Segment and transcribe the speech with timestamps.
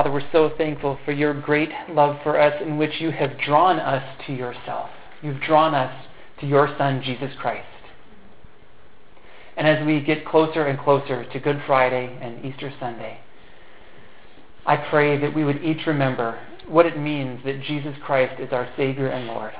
[0.00, 3.78] Father, we're so thankful for your great love for us in which you have drawn
[3.78, 4.88] us to yourself.
[5.20, 6.06] You've drawn us
[6.40, 7.68] to your Son, Jesus Christ.
[9.58, 13.20] And as we get closer and closer to Good Friday and Easter Sunday,
[14.64, 18.70] I pray that we would each remember what it means that Jesus Christ is our
[18.78, 19.52] Savior and Lord.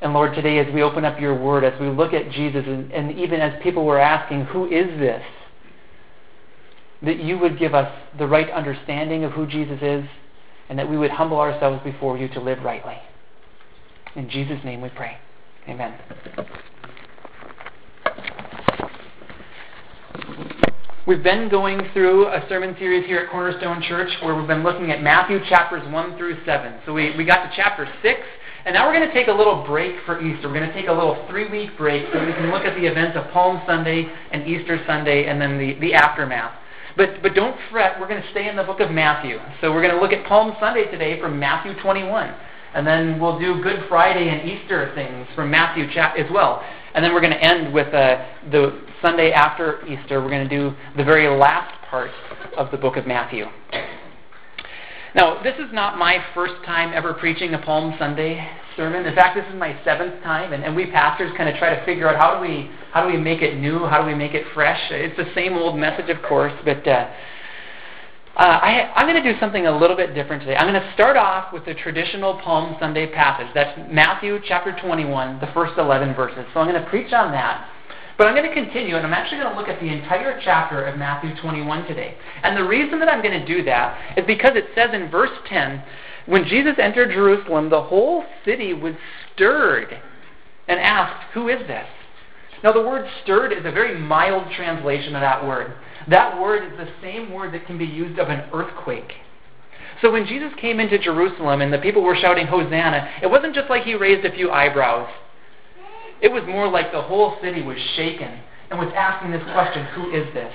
[0.00, 2.90] And Lord, today as we open up your word, as we look at Jesus, and,
[2.90, 5.22] and even as people were asking, who is this?
[7.04, 10.04] That you would give us the right understanding of who Jesus is,
[10.68, 12.96] and that we would humble ourselves before you to live rightly.
[14.14, 15.16] In Jesus' name we pray.
[15.68, 15.94] Amen.
[21.04, 24.92] We've been going through a sermon series here at Cornerstone Church where we've been looking
[24.92, 26.80] at Matthew chapters 1 through 7.
[26.86, 28.20] So we, we got to chapter 6,
[28.64, 30.46] and now we're going to take a little break for Easter.
[30.48, 32.86] We're going to take a little three week break so we can look at the
[32.86, 36.54] events of Palm Sunday and Easter Sunday and then the, the aftermath.
[36.96, 39.38] But, but don't fret, we're going to stay in the book of Matthew.
[39.60, 42.34] So we're going to look at Palm Sunday today from Matthew 21.
[42.74, 46.62] And then we'll do Good Friday and Easter things from Matthew chap- as well.
[46.94, 50.22] And then we're going to end with uh, the Sunday after Easter.
[50.22, 52.10] We're going to do the very last part
[52.56, 53.46] of the book of Matthew.
[55.14, 59.04] Now, this is not my first time ever preaching a Palm Sunday sermon.
[59.04, 61.84] In fact, this is my seventh time, and, and we pastors kind of try to
[61.84, 64.32] figure out how do we how do we make it new, how do we make
[64.32, 64.80] it fresh.
[64.90, 67.10] It's the same old message, of course, but uh,
[68.36, 70.56] uh, I, I'm going to do something a little bit different today.
[70.56, 73.48] I'm going to start off with the traditional Palm Sunday passage.
[73.54, 76.46] That's Matthew chapter 21, the first 11 verses.
[76.54, 77.68] So I'm going to preach on that.
[78.22, 80.84] But I'm going to continue, and I'm actually going to look at the entire chapter
[80.84, 82.14] of Matthew 21 today.
[82.44, 85.36] And the reason that I'm going to do that is because it says in verse
[85.48, 85.82] 10
[86.26, 88.94] when Jesus entered Jerusalem, the whole city was
[89.34, 90.00] stirred
[90.68, 91.84] and asked, Who is this?
[92.62, 95.74] Now, the word stirred is a very mild translation of that word.
[96.06, 99.14] That word is the same word that can be used of an earthquake.
[100.00, 103.68] So when Jesus came into Jerusalem and the people were shouting Hosanna, it wasn't just
[103.68, 105.08] like he raised a few eyebrows.
[106.22, 108.38] It was more like the whole city was shaken
[108.70, 110.54] and was asking this question, who is this?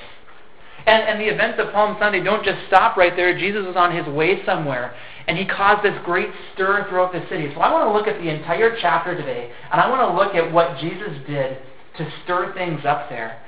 [0.86, 3.38] And, and the events of Palm Sunday don't just stop right there.
[3.38, 4.96] Jesus was on his way somewhere,
[5.28, 7.52] and he caused this great stir throughout the city.
[7.54, 10.34] So I want to look at the entire chapter today, and I want to look
[10.34, 11.58] at what Jesus did
[11.98, 13.42] to stir things up there.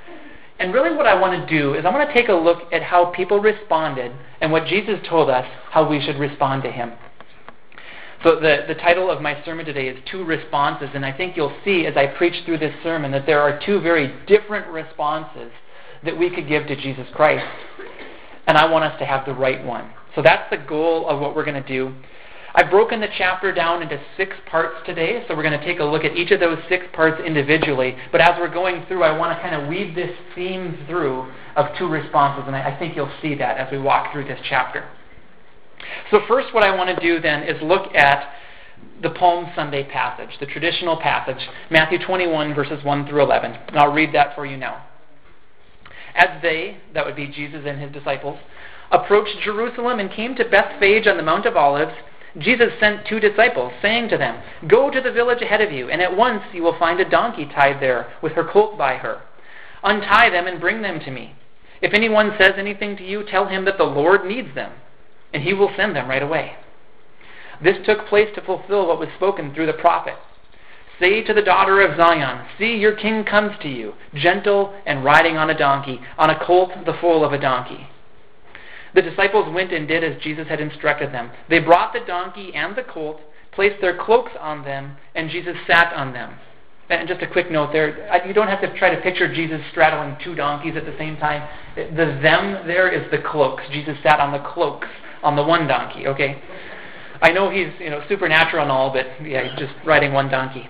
[0.59, 2.84] And really, what I want to do is I want to take a look at
[2.84, 6.91] how people responded and what Jesus told us how we should respond to him.
[8.22, 11.56] So, the, the title of my sermon today is Two Responses, and I think you'll
[11.63, 15.53] see as I preach through this sermon that there are two very different responses
[16.03, 17.46] that we could give to Jesus Christ.
[18.46, 19.90] And I want us to have the right one.
[20.16, 21.96] So, that's the goal of what we're going to do.
[22.56, 25.86] I've broken the chapter down into six parts today, so we're going to take a
[25.86, 27.96] look at each of those six parts individually.
[28.12, 31.68] But as we're going through, I want to kind of weave this theme through of
[31.78, 34.86] two responses, and I think you'll see that as we walk through this chapter.
[36.12, 38.34] So, first, what I want to do then is look at
[39.02, 43.52] the Palm Sunday passage, the traditional passage, Matthew 21, verses 1 through 11.
[43.54, 44.86] And I'll read that for you now.
[46.16, 48.40] As they, that would be Jesus and his disciples,
[48.92, 51.94] approached Jerusalem and came to Bethphage on the Mount of Olives,
[52.38, 56.02] Jesus sent two disciples, saying to them, Go to the village ahead of you, and
[56.02, 59.22] at once you will find a donkey tied there, with her colt by her.
[59.84, 61.36] Untie them and bring them to me.
[61.82, 64.74] If anyone says anything to you, tell him that the Lord needs them,
[65.34, 66.56] and he will send them right away.
[67.62, 70.16] This took place to fulfill what was spoken through the prophet.
[71.00, 75.38] Say to the daughter of Zion, See, your king comes to you, gentle and riding
[75.38, 77.88] on a donkey, on a colt, the foal of a donkey.
[78.96, 81.32] The disciples went and did as Jesus had instructed them.
[81.50, 85.94] They brought the donkey and the colt, placed their cloaks on them, and Jesus sat
[85.94, 86.34] on them.
[86.90, 90.18] And just a quick note there, you don't have to try to picture Jesus straddling
[90.24, 91.48] two donkeys at the same time.
[91.76, 93.64] The them there is the cloaks.
[93.72, 94.88] Jesus sat on the cloaks
[95.24, 96.41] on the one donkey, okay?
[97.22, 100.69] I know he's, you know, supernatural and all, but yeah, he's just riding one donkey.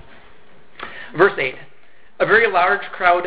[1.15, 1.55] Verse 8.
[2.21, 3.25] A very large crowd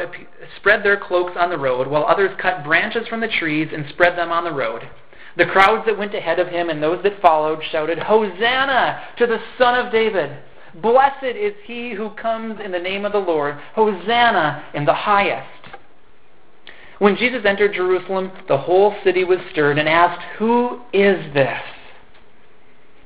[0.56, 4.18] spread their cloaks on the road, while others cut branches from the trees and spread
[4.18, 4.88] them on the road.
[5.36, 9.38] The crowds that went ahead of him and those that followed shouted, Hosanna to the
[9.56, 10.36] Son of David!
[10.74, 13.56] Blessed is he who comes in the name of the Lord!
[13.74, 15.61] Hosanna in the highest!
[17.02, 21.60] When Jesus entered Jerusalem, the whole city was stirred and asked, Who is this?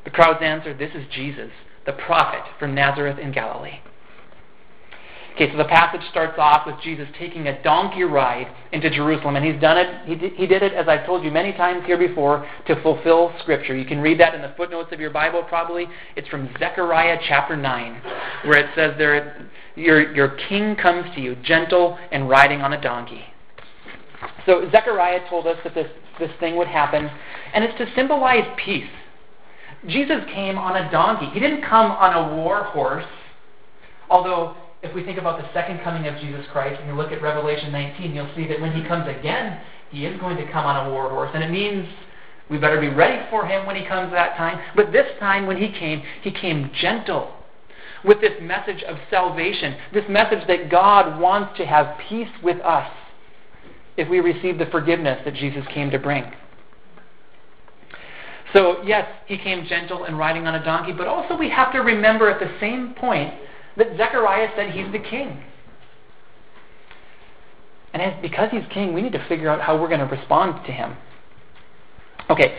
[0.05, 1.51] The crowds answered, This is Jesus,
[1.87, 3.81] the prophet from Nazareth in Galilee.
[5.35, 9.47] Okay, so the passage starts off with Jesus taking a donkey ride into Jerusalem, and
[9.47, 10.07] he's done it.
[10.07, 13.33] He did, he did it, as I've told you many times here before, to fulfill
[13.41, 13.75] Scripture.
[13.75, 15.87] You can read that in the footnotes of your Bible, probably.
[16.17, 18.03] It's from Zechariah chapter 9,
[18.45, 22.81] where it says there, your, your king comes to you, gentle and riding on a
[22.83, 23.25] donkey.
[24.45, 27.11] So Zechariah told us that this, this thing would happen
[27.53, 28.89] and it's to symbolize peace.
[29.89, 31.27] Jesus came on a donkey.
[31.33, 33.05] He didn't come on a war horse,
[34.11, 37.23] although if we think about the second coming of Jesus Christ and you look at
[37.23, 39.61] Revelation 19, you'll see that when he comes again,
[39.91, 41.31] he is going to come on a war horse.
[41.35, 41.87] And it means
[42.51, 44.61] we better be ready for him when he comes that time.
[44.75, 47.33] But this time when he came, he came gentle
[48.05, 52.89] with this message of salvation, this message that God wants to have peace with us
[53.97, 56.25] if we receive the forgiveness that Jesus came to bring.
[58.53, 61.81] So, yes, he came gentle and riding on a donkey, but also we have to
[61.81, 63.35] remember at the same point
[63.77, 65.43] that Zechariah said he's the king.
[67.93, 70.65] And as, because he's king, we need to figure out how we're going to respond
[70.67, 70.97] to him.
[72.31, 72.59] Okay,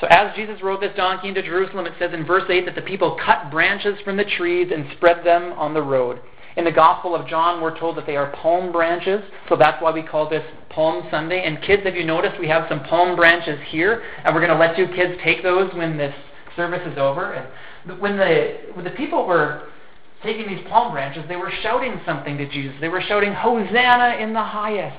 [0.00, 2.82] so as Jesus rode this donkey into Jerusalem, it says in verse 8 that the
[2.82, 6.20] people cut branches from the trees and spread them on the road.
[6.56, 9.92] In the Gospel of John, we're told that they are palm branches, so that's why
[9.92, 11.44] we call this Palm Sunday.
[11.44, 14.02] And kids, have you noticed we have some palm branches here?
[14.24, 16.14] And we're going to let you kids take those when this
[16.56, 17.34] service is over.
[17.34, 19.68] And when the, when the people were
[20.22, 22.74] taking these palm branches, they were shouting something to Jesus.
[22.80, 24.98] They were shouting, Hosanna in the highest.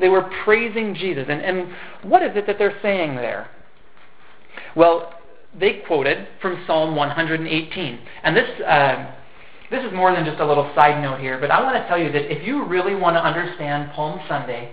[0.00, 1.26] They were praising Jesus.
[1.28, 1.72] And, and
[2.02, 3.48] what is it that they're saying there?
[4.74, 5.14] Well,
[5.58, 8.00] they quoted from Psalm 118.
[8.24, 9.12] And this, uh,
[9.70, 11.98] this is more than just a little side note here, but I want to tell
[11.98, 14.72] you that if you really want to understand Palm Sunday,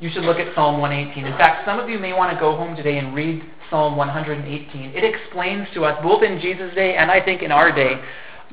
[0.00, 1.24] you should look at Psalm 118.
[1.24, 4.90] In fact, some of you may want to go home today and read Psalm 118.
[4.90, 8.00] It explains to us, both in Jesus' day and I think in our day,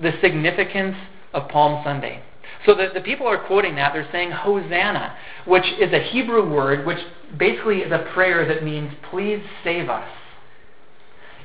[0.01, 0.95] the significance
[1.33, 2.23] of Palm Sunday.
[2.65, 3.93] So the, the people are quoting that.
[3.93, 6.99] They're saying Hosanna, which is a Hebrew word which
[7.37, 10.07] basically is a prayer that means, please save us.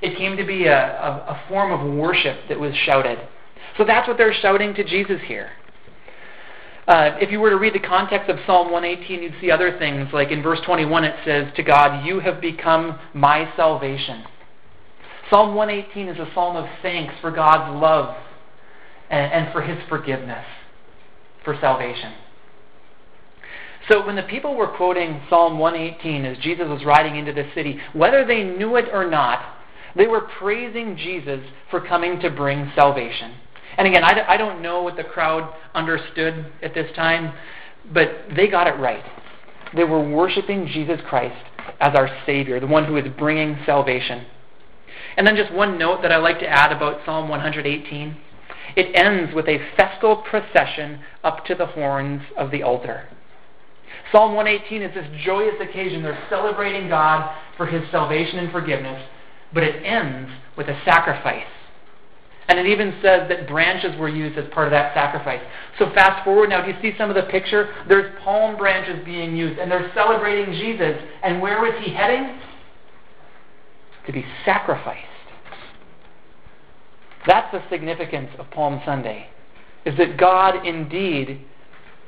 [0.00, 3.18] It came to be a, a, a form of worship that was shouted.
[3.76, 5.50] So that's what they're shouting to Jesus here.
[6.86, 10.08] Uh, if you were to read the context of Psalm 118, you'd see other things.
[10.12, 14.24] Like in verse 21, it says, To God, you have become my salvation.
[15.28, 18.16] Psalm 118 is a psalm of thanks for God's love
[19.10, 20.46] and, and for his forgiveness
[21.44, 22.14] for salvation.
[23.90, 27.78] So when the people were quoting Psalm 118 as Jesus was riding into the city,
[27.92, 29.56] whether they knew it or not,
[29.96, 31.40] they were praising Jesus
[31.70, 33.34] for coming to bring salvation.
[33.78, 37.32] And again, I, I don't know what the crowd understood at this time,
[37.94, 39.04] but they got it right.
[39.74, 41.44] They were worshiping Jesus Christ
[41.80, 44.26] as our Savior, the one who is bringing salvation.
[45.16, 48.16] And then just one note that I like to add about Psalm 118.
[48.76, 53.08] It ends with a festal procession up to the horns of the altar.
[54.10, 56.02] Psalm 118 is this joyous occasion.
[56.02, 59.02] They're celebrating God for his salvation and forgiveness,
[59.52, 61.46] but it ends with a sacrifice.
[62.48, 65.42] And it even says that branches were used as part of that sacrifice.
[65.78, 67.74] So fast forward now, do you see some of the picture?
[67.88, 70.96] There's palm branches being used, and they're celebrating Jesus.
[71.22, 72.40] And where was he heading?
[74.06, 75.04] To be sacrificed.
[77.26, 79.28] That's the significance of Palm Sunday,
[79.84, 81.44] is that God indeed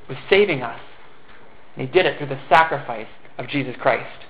[0.08, 0.80] was saving us.
[1.76, 4.24] And He did it through the sacrifice of Jesus Christ.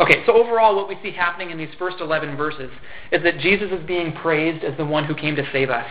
[0.00, 2.70] Okay, so overall, what we see happening in these first 11 verses
[3.12, 5.86] is that Jesus is being praised as the one who came to save us.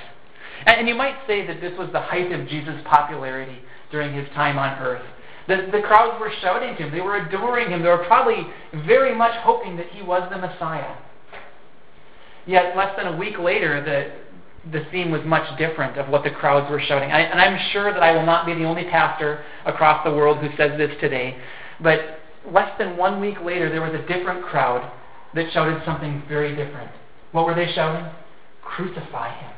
[0.66, 3.60] And you might say that this was the height of Jesus' popularity
[3.92, 5.06] during his time on earth.
[5.48, 8.48] The, the crowds were shouting to him, they were adoring him, they were probably
[8.86, 10.96] very much hoping that he was the Messiah.
[12.46, 16.30] Yet, less than a week later, the, the scene was much different of what the
[16.30, 17.12] crowds were shouting.
[17.12, 20.38] I, and I'm sure that I will not be the only pastor across the world
[20.40, 21.38] who says this today,
[21.82, 22.20] but
[22.52, 24.92] less than one week later, there was a different crowd
[25.36, 26.92] that shouted something very different.
[27.32, 28.12] What were they shouting?
[28.62, 29.52] Crucify him.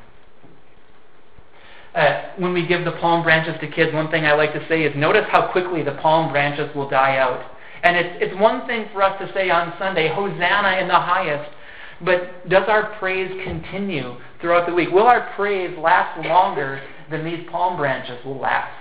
[1.94, 4.84] Uh, when we give the palm branches to kids, one thing I like to say
[4.84, 7.52] is notice how quickly the palm branches will die out.
[7.84, 11.50] And it's, it's one thing for us to say on Sunday, Hosanna in the highest,
[12.02, 14.90] but does our praise continue throughout the week?
[14.92, 18.74] Will our praise last longer than these palm branches will last?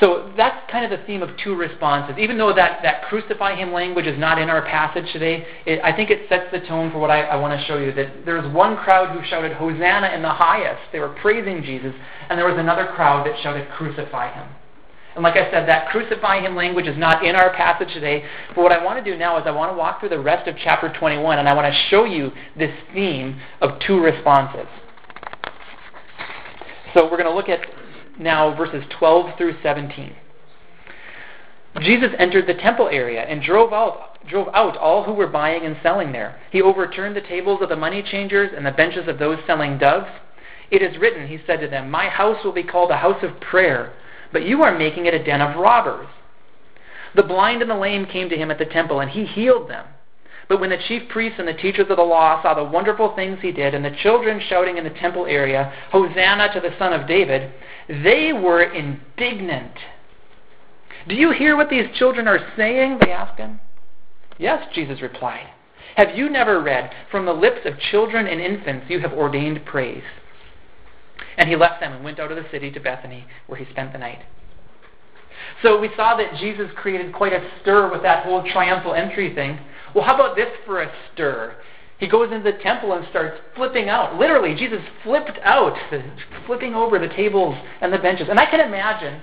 [0.00, 2.16] So that's kind of the theme of two responses.
[2.18, 5.94] Even though that, that crucify him language is not in our passage today, it, I
[5.94, 7.92] think it sets the tone for what I, I want to show you.
[7.92, 10.80] That there was one crowd who shouted, Hosanna in the highest.
[10.90, 11.92] They were praising Jesus.
[12.30, 14.48] And there was another crowd that shouted, Crucify him.
[15.16, 18.24] And like I said, that crucify him language is not in our passage today.
[18.54, 20.48] But what I want to do now is I want to walk through the rest
[20.48, 24.66] of chapter 21 and I want to show you this theme of two responses.
[26.94, 27.60] So we're going to look at
[28.20, 30.14] now verses 12 through 17.
[31.80, 35.76] Jesus entered the temple area and drove out, drove out all who were buying and
[35.82, 36.40] selling there.
[36.52, 40.10] He overturned the tables of the money changers and the benches of those selling doves.
[40.70, 43.40] It is written, he said to them, My house will be called a house of
[43.40, 43.92] prayer
[44.32, 46.08] but you are making it a den of robbers.
[47.14, 49.86] The blind and the lame came to him at the temple, and he healed them.
[50.48, 53.38] But when the chief priests and the teachers of the law saw the wonderful things
[53.40, 57.08] he did, and the children shouting in the temple area, Hosanna to the Son of
[57.08, 57.52] David,
[57.90, 59.72] they were indignant.
[61.08, 62.98] Do you hear what these children are saying?
[63.00, 63.60] They asked him.
[64.38, 65.48] Yes, Jesus replied.
[65.96, 70.04] Have you never read, From the lips of children and infants you have ordained praise?
[71.36, 73.92] And he left them and went out of the city to Bethany, where he spent
[73.92, 74.20] the night.
[75.62, 79.58] So we saw that Jesus created quite a stir with that whole triumphal entry thing.
[79.94, 81.56] Well, how about this for a stir?
[82.00, 84.18] He goes into the temple and starts flipping out.
[84.18, 85.76] Literally, Jesus flipped out,
[86.46, 88.28] flipping over the tables and the benches.
[88.30, 89.20] And I can imagine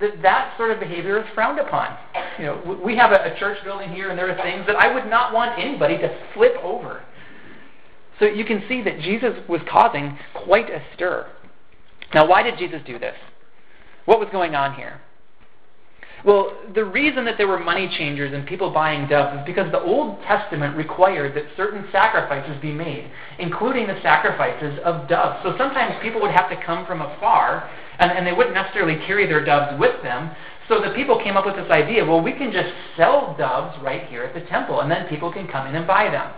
[0.00, 1.96] that that sort of behavior is frowned upon.
[2.38, 4.92] You know, we have a, a church building here, and there are things that I
[4.92, 7.04] would not want anybody to flip over.
[8.18, 11.30] So you can see that Jesus was causing quite a stir.
[12.14, 13.16] Now, why did Jesus do this?
[14.06, 15.00] What was going on here?
[16.24, 19.82] Well, the reason that there were money changers and people buying doves is because the
[19.82, 25.40] Old Testament required that certain sacrifices be made, including the sacrifices of doves.
[25.42, 29.26] So sometimes people would have to come from afar, and, and they wouldn't necessarily carry
[29.26, 30.34] their doves with them.
[30.66, 34.08] So the people came up with this idea well, we can just sell doves right
[34.08, 36.32] here at the temple, and then people can come in and buy them.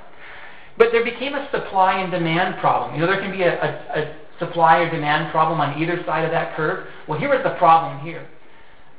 [0.77, 2.95] But there became a supply and demand problem.
[2.95, 6.25] You know, there can be a, a, a supply or demand problem on either side
[6.25, 6.89] of that curve.
[7.07, 8.27] Well, here was the problem here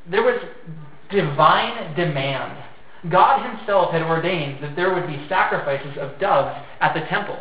[0.09, 0.39] there was
[1.11, 2.63] divine demand.
[3.09, 7.37] God Himself had ordained that there would be sacrifices of doves at the temple.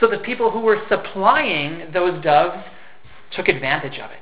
[0.00, 2.62] So the people who were supplying those doves
[3.32, 4.18] took advantage of it.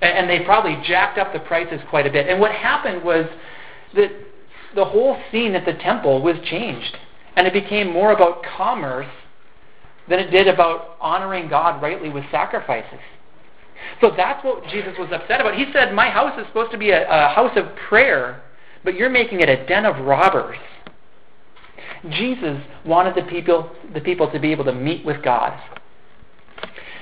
[0.00, 2.28] And they probably jacked up the prices quite a bit.
[2.28, 3.26] And what happened was
[3.96, 4.10] that
[4.74, 6.96] the whole scene at the temple was changed.
[7.36, 9.08] And it became more about commerce
[10.08, 13.00] than it did about honoring God rightly with sacrifices.
[14.00, 15.54] So that's what Jesus was upset about.
[15.54, 18.42] He said, My house is supposed to be a, a house of prayer,
[18.84, 20.58] but you're making it a den of robbers.
[22.10, 25.58] Jesus wanted the people, the people to be able to meet with God.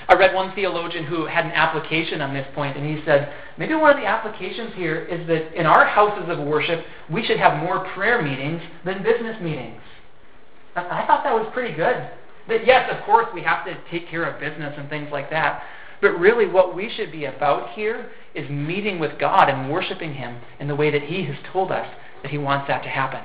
[0.09, 3.75] I read one theologian who had an application on this point, and he said, maybe
[3.75, 7.61] one of the applications here is that in our houses of worship, we should have
[7.63, 9.81] more prayer meetings than business meetings.
[10.77, 12.09] I thought that was pretty good.
[12.49, 15.63] That yes, of course, we have to take care of business and things like that,
[16.07, 20.37] but really, what we should be about here is meeting with God and worshiping Him
[20.61, 21.87] in the way that He has told us
[22.23, 23.25] that He wants that to happen.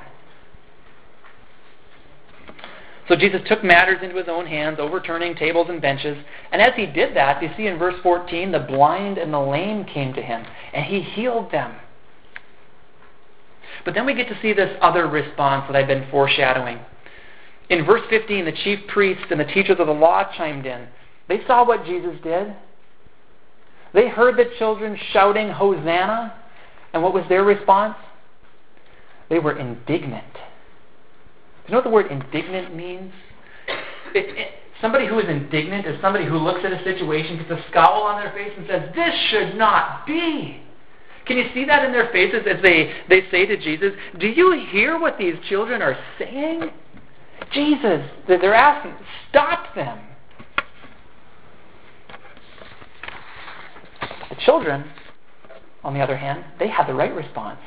[3.06, 6.16] So Jesus took matters into his own hands, overturning tables and benches.
[6.50, 9.84] And as he did that, you see in verse 14, the blind and the lame
[9.84, 11.74] came to him, and he healed them.
[13.84, 16.78] But then we get to see this other response that I've been foreshadowing.
[17.70, 20.86] In verse 15, the chief priests and the teachers of the law chimed in.
[21.28, 22.54] They saw what Jesus did.
[23.94, 26.34] They heard the children shouting, Hosanna.
[26.92, 27.96] And what was their response?
[29.28, 30.32] They were indignant.
[30.34, 33.12] Do you know what the word indignant means?
[34.14, 37.64] It, it, somebody who is indignant is somebody who looks at a situation, gets a
[37.70, 40.60] scowl on their face, and says, This should not be.
[41.24, 44.66] Can you see that in their faces as they, they say to Jesus, Do you
[44.70, 46.70] hear what these children are saying?
[47.52, 48.94] Jesus, they're asking,
[49.28, 49.98] stop them.
[54.32, 54.90] The children,
[55.84, 57.58] on the other hand, they had the right response.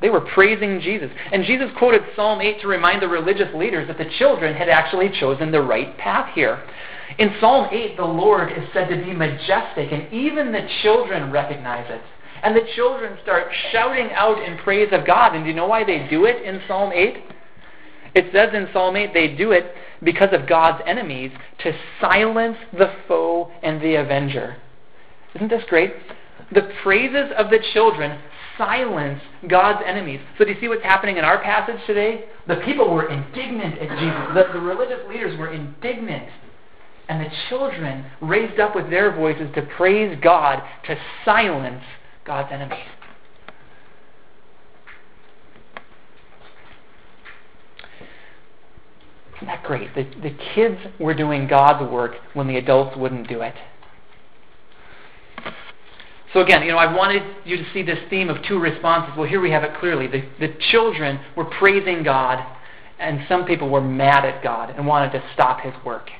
[0.00, 1.10] They were praising Jesus.
[1.32, 5.10] And Jesus quoted Psalm 8 to remind the religious leaders that the children had actually
[5.18, 6.62] chosen the right path here.
[7.18, 11.90] In Psalm 8, the Lord is said to be majestic, and even the children recognize
[11.90, 12.02] it.
[12.44, 15.34] And the children start shouting out in praise of God.
[15.34, 17.16] And do you know why they do it in Psalm 8?
[18.14, 21.32] It says in Psalm 8 they do it because of God's enemies
[21.64, 24.56] to silence the foe and the avenger.
[25.36, 25.92] Isn't this great?
[26.52, 28.18] The praises of the children
[28.56, 30.20] silence God's enemies.
[30.38, 32.24] So do you see what's happening in our passage today?
[32.48, 34.34] The people were indignant at Jesus.
[34.34, 36.28] The, the religious leaders were indignant.
[37.08, 41.84] And the children raised up with their voices to praise God to silence
[42.24, 42.78] God's enemies.
[49.36, 49.94] Isn't that great?
[49.94, 53.54] The, the kids were doing God's work when the adults wouldn't do it.
[56.32, 59.14] So again, you know, I wanted you to see this theme of two responses.
[59.16, 60.06] Well, here we have it clearly.
[60.06, 62.44] The, the children were praising God,
[62.98, 66.10] and some people were mad at God and wanted to stop his work.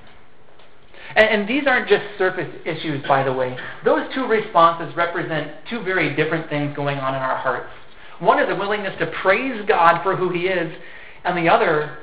[1.17, 3.57] And, and these aren't just surface issues, by the way.
[3.85, 7.71] Those two responses represent two very different things going on in our hearts.
[8.21, 10.73] One is a willingness to praise God for who he is,
[11.25, 11.99] and the other,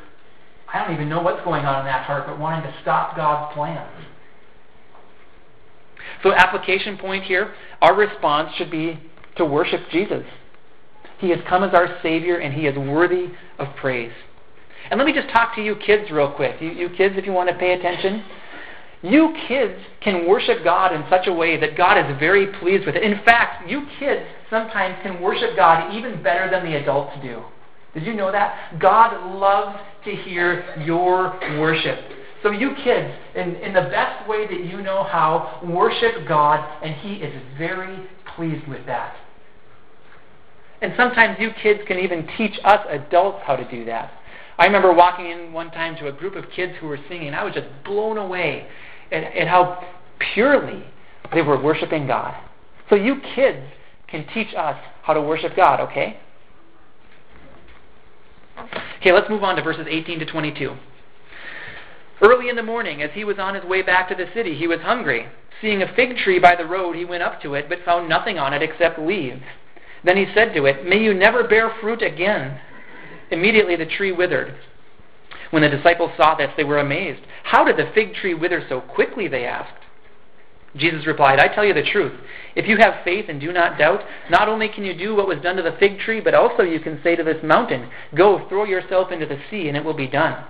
[0.71, 3.53] I don't even know what's going on in that heart, but wanting to stop God's
[3.55, 4.05] plans.
[6.23, 8.99] So, application point here our response should be
[9.35, 10.23] to worship Jesus.
[11.19, 13.27] He has come as our Savior, and He is worthy
[13.59, 14.13] of praise.
[14.89, 16.61] And let me just talk to you kids real quick.
[16.61, 18.23] You, you kids, if you want to pay attention.
[19.01, 22.95] You kids can worship God in such a way that God is very pleased with
[22.95, 23.03] it.
[23.03, 27.43] In fact, you kids sometimes can worship God even better than the adults do.
[27.93, 28.79] Did you know that?
[28.79, 31.99] God loves to hear your worship.
[32.43, 36.93] So, you kids, in, in the best way that you know how, worship God, and
[36.95, 39.15] He is very pleased with that.
[40.81, 44.11] And sometimes you kids can even teach us adults how to do that.
[44.57, 47.35] I remember walking in one time to a group of kids who were singing, and
[47.35, 48.67] I was just blown away
[49.11, 49.87] at, at how
[50.33, 50.83] purely
[51.33, 52.35] they were worshiping God.
[52.89, 53.65] So you kids
[54.07, 56.19] can teach us how to worship God, okay?
[58.99, 60.75] Okay, let's move on to verses 18 to 22.
[62.23, 64.65] Early in the morning, as he was on his way back to the city, he
[64.65, 65.27] was hungry.
[65.61, 68.39] Seeing a fig tree by the road, he went up to it, but found nothing
[68.39, 69.43] on it except leaves.
[70.05, 72.61] Then he said to it, May you never bear fruit again.
[73.29, 74.55] Immediately the tree withered.
[75.51, 77.21] When the disciples saw this, they were amazed.
[77.43, 79.27] How did the fig tree wither so quickly?
[79.27, 79.83] They asked.
[80.77, 82.19] Jesus replied, I tell you the truth.
[82.55, 85.41] If you have faith and do not doubt, not only can you do what was
[85.43, 88.63] done to the fig tree, but also you can say to this mountain, Go, throw
[88.63, 90.43] yourself into the sea, and it will be done.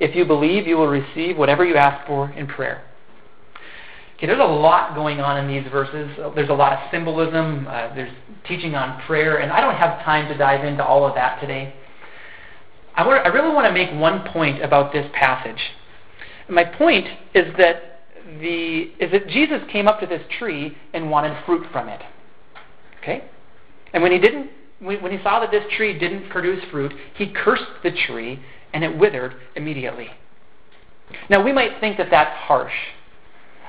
[0.00, 2.82] If you believe, you will receive whatever you ask for in prayer.
[4.16, 6.10] Okay, there's a lot going on in these verses.
[6.34, 7.66] There's a lot of symbolism.
[7.66, 8.12] Uh, there's
[8.46, 11.74] teaching on prayer, and I don't have time to dive into all of that today.
[12.94, 15.60] I, want, I really want to make one point about this passage.
[16.48, 18.02] My point is that
[18.40, 22.00] the is that Jesus came up to this tree and wanted fruit from it.
[23.02, 23.24] Okay,
[23.92, 27.64] and when he didn't, when he saw that this tree didn't produce fruit, he cursed
[27.82, 28.40] the tree
[28.74, 30.10] and it withered immediately.
[31.30, 32.74] Now we might think that that's harsh.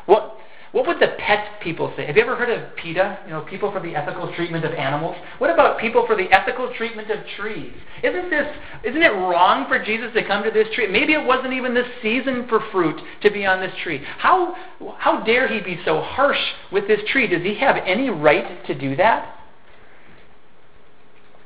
[0.06, 0.38] What
[0.72, 2.06] what would the pet people say?
[2.06, 3.20] Have you ever heard of PETA?
[3.26, 5.16] You know, people for the ethical treatment of animals.
[5.38, 7.72] What about people for the ethical treatment of trees?
[8.04, 10.88] Isn't this isn't it wrong for Jesus to come to this tree?
[10.88, 14.04] Maybe it wasn't even the season for fruit to be on this tree.
[14.18, 14.54] How
[14.98, 16.42] how dare he be so harsh
[16.74, 17.28] with this tree?
[17.28, 19.35] Does he have any right to do that?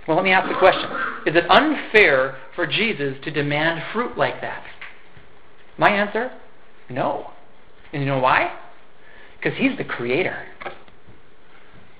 [0.07, 0.89] Well, let me ask the question.
[1.25, 4.63] Is it unfair for Jesus to demand fruit like that?
[5.77, 6.31] My answer,
[6.89, 7.31] no.
[7.93, 8.57] And you know why?
[9.37, 10.45] Because He's the Creator.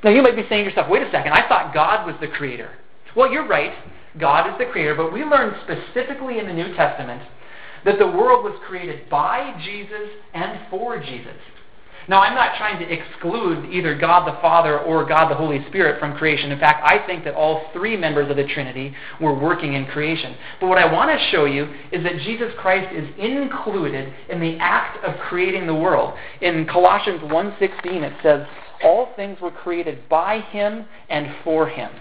[0.04, 2.28] Now, you might be saying to yourself, wait a second, I thought God was the
[2.28, 2.72] Creator.
[3.16, 3.74] Well, you're right.
[4.18, 7.22] God is the Creator, but we learn specifically in the New Testament
[7.86, 11.36] that the world was created by Jesus and for Jesus.
[12.08, 16.00] Now, I'm not trying to exclude either God the Father or God the Holy Spirit
[16.00, 16.52] from creation.
[16.52, 20.36] In fact, I think that all three members of the Trinity were working in creation.
[20.60, 24.58] But what I want to show you is that Jesus Christ is included in the
[24.60, 26.14] act of creating the world.
[26.42, 28.48] In Colossians 1:16 it says,
[28.84, 31.92] "All things were created by him and for him."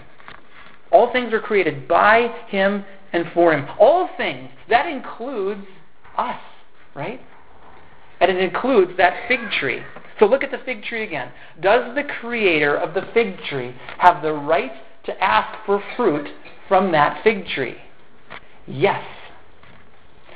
[0.91, 2.83] All things were created by him
[3.13, 3.67] and for him.
[3.77, 4.49] All things.
[4.69, 5.67] That includes
[6.17, 6.39] us,
[6.95, 7.21] right?
[8.19, 9.81] And it includes that fig tree.
[10.19, 11.31] So look at the fig tree again.
[11.61, 14.71] Does the creator of the fig tree have the right
[15.05, 16.27] to ask for fruit
[16.67, 17.77] from that fig tree?
[18.67, 19.03] Yes.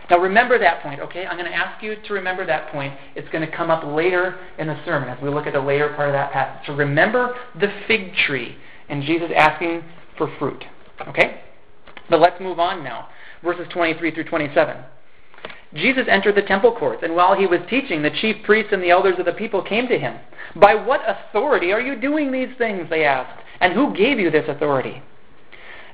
[0.10, 1.26] Now remember that point, okay?
[1.26, 2.94] I'm going to ask you to remember that point.
[3.16, 5.94] It's going to come up later in the sermon as we look at the later
[5.96, 6.68] part of that passage.
[6.68, 8.56] So remember the fig tree
[8.90, 9.84] and Jesus asking
[10.18, 10.64] for fruit,
[11.08, 11.42] okay?
[12.10, 13.10] But let's move on now.
[13.44, 14.78] Verses 23 through 27.
[15.74, 18.92] Jesus entered the temple courts, and while he was teaching, the chief priests and the
[18.92, 20.20] elders of the people came to him.
[20.56, 22.88] By what authority are you doing these things?
[22.90, 23.42] They asked.
[23.60, 25.02] And who gave you this authority?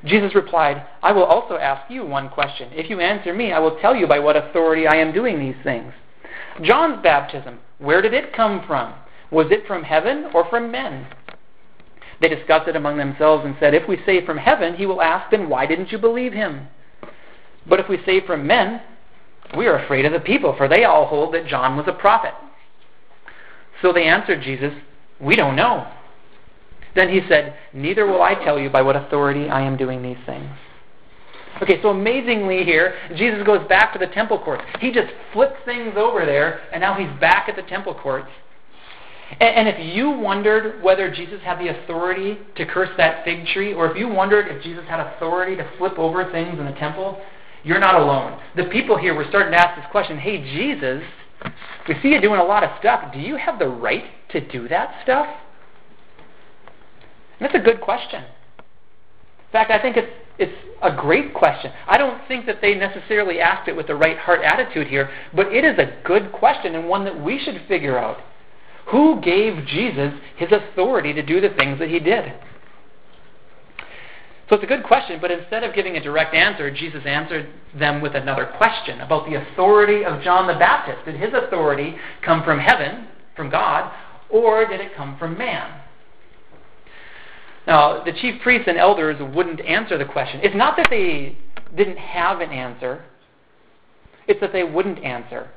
[0.05, 2.69] Jesus replied, I will also ask you one question.
[2.73, 5.61] If you answer me, I will tell you by what authority I am doing these
[5.63, 5.93] things.
[6.61, 8.93] John's baptism, where did it come from?
[9.31, 11.07] Was it from heaven or from men?
[12.21, 15.31] They discussed it among themselves and said, If we say from heaven, he will ask,
[15.31, 16.67] then why didn't you believe him?
[17.67, 18.81] But if we say from men,
[19.57, 22.33] we are afraid of the people, for they all hold that John was a prophet.
[23.81, 24.73] So they answered Jesus,
[25.19, 25.91] We don't know.
[26.95, 30.17] Then he said, Neither will I tell you by what authority I am doing these
[30.25, 30.49] things.
[31.61, 34.63] Okay, so amazingly here, Jesus goes back to the temple courts.
[34.79, 38.29] He just flips things over there, and now he's back at the temple courts.
[39.31, 43.73] And, and if you wondered whether Jesus had the authority to curse that fig tree,
[43.73, 47.19] or if you wondered if Jesus had authority to flip over things in the temple,
[47.63, 48.39] you're not alone.
[48.55, 51.03] The people here were starting to ask this question Hey, Jesus,
[51.87, 53.13] we see you doing a lot of stuff.
[53.13, 55.27] Do you have the right to do that stuff?
[57.39, 58.23] And that's a good question.
[58.23, 61.71] In fact, I think it's, it's a great question.
[61.87, 65.47] I don't think that they necessarily asked it with the right heart attitude here, but
[65.47, 68.17] it is a good question and one that we should figure out.
[68.91, 72.33] Who gave Jesus his authority to do the things that he did?
[74.49, 78.01] So it's a good question, but instead of giving a direct answer, Jesus answered them
[78.01, 81.05] with another question about the authority of John the Baptist.
[81.05, 83.93] Did his authority come from heaven, from God,
[84.27, 85.81] or did it come from man?
[87.67, 90.39] Now, the chief priests and elders wouldn't answer the question.
[90.41, 91.37] It's not that they
[91.77, 93.05] didn't have an answer,
[94.27, 95.47] it's that they wouldn't answer.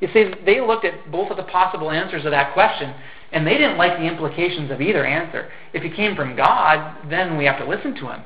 [0.00, 2.94] You see, they looked at both of the possible answers of that question,
[3.32, 5.50] and they didn't like the implications of either answer.
[5.72, 8.22] If he came from God, then we have to listen to him.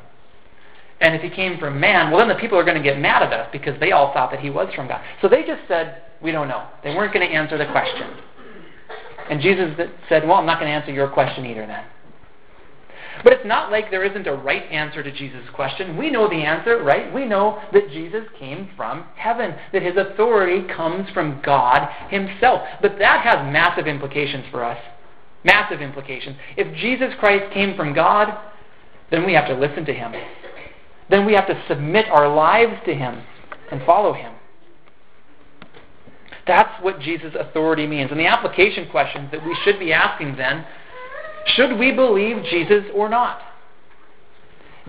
[1.01, 3.23] And if he came from man, well, then the people are going to get mad
[3.23, 5.03] at us because they all thought that he was from God.
[5.21, 6.67] So they just said, we don't know.
[6.83, 8.15] They weren't going to answer the question.
[9.29, 9.77] And Jesus
[10.09, 11.85] said, well, I'm not going to answer your question either then.
[13.23, 15.97] But it's not like there isn't a right answer to Jesus' question.
[15.97, 17.13] We know the answer, right?
[17.13, 22.67] We know that Jesus came from heaven, that his authority comes from God himself.
[22.83, 24.79] But that has massive implications for us.
[25.45, 26.37] Massive implications.
[26.57, 28.37] If Jesus Christ came from God,
[29.11, 30.13] then we have to listen to him.
[31.11, 33.23] Then we have to submit our lives to him
[33.71, 34.33] and follow him.
[36.47, 38.11] That's what Jesus' authority means.
[38.11, 40.65] And the application questions that we should be asking then
[41.47, 43.41] should we believe Jesus or not?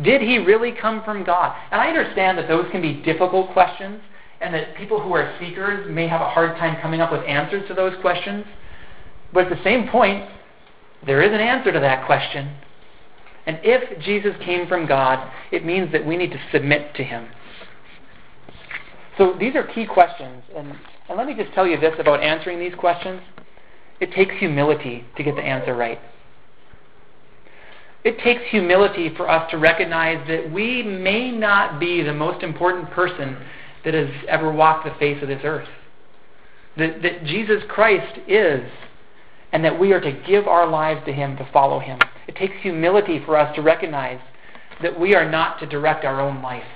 [0.02, 1.56] Did he really come from God?
[1.72, 4.02] And I understand that those can be difficult questions
[4.42, 7.68] and that people who are seekers may have a hard time coming up with answers
[7.70, 8.46] to those questions.
[9.34, 10.30] But at the same point,
[11.06, 12.56] there is an answer to that question.
[13.46, 17.28] And if Jesus came from God, it means that we need to submit to him.
[19.18, 20.44] So these are key questions.
[20.56, 20.74] And,
[21.10, 23.22] and let me just tell you this about answering these questions.
[24.00, 26.00] It takes humility to get the answer right.
[28.04, 32.92] It takes humility for us to recognize that we may not be the most important
[32.92, 33.38] person
[33.84, 35.68] that has ever walked the face of this earth.
[36.78, 38.70] That, that Jesus Christ is,
[39.56, 41.98] and that we are to give our lives to Him to follow Him.
[42.28, 44.20] It takes humility for us to recognize
[44.84, 46.68] that we are not to direct our own life,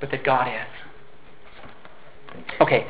[0.00, 2.42] but that God is.
[2.60, 2.84] Okay,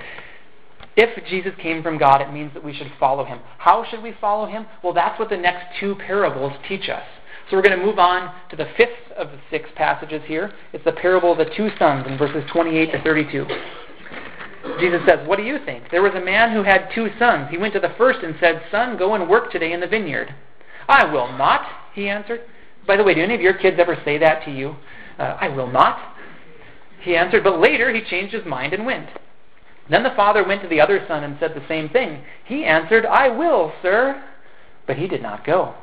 [0.96, 3.40] if Jesus came from God, it means that we should follow him.
[3.58, 4.64] How should we follow him?
[4.82, 7.04] Well, that's what the next two parables teach us.
[7.50, 10.50] So we're going to move on to the fifth of the six passages here.
[10.72, 13.46] It's the parable of the two sons in verses 28 to 32.
[14.80, 15.90] Jesus says, What do you think?
[15.90, 17.48] There was a man who had two sons.
[17.50, 20.34] He went to the first and said, Son, go and work today in the vineyard.
[20.88, 22.40] I will not, he answered.
[22.86, 24.76] By the way, do any of your kids ever say that to you?
[25.18, 25.98] Uh, I will not.
[27.00, 29.08] He answered, but later he changed his mind and went.
[29.90, 32.22] Then the father went to the other son and said the same thing.
[32.46, 34.22] He answered, I will, sir.
[34.86, 35.74] But he did not go.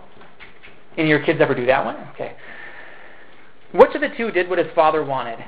[0.98, 1.96] Any of your kids ever do that one?
[2.13, 2.36] Okay.
[3.74, 5.39] Which of the two did what his father wanted?